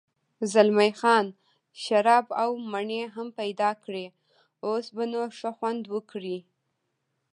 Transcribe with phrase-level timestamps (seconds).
[0.53, 1.25] زلمی خان
[1.83, 4.05] شراب او مڼې هم پیدا کړې،
[4.65, 6.37] اوس به نو ښه خوند وکړي.